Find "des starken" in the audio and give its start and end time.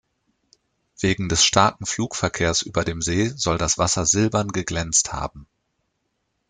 1.29-1.85